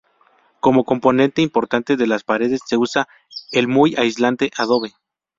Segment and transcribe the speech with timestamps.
[0.61, 3.07] Como componente importante de las paredes se usa
[3.51, 4.93] el muy aislante adobe.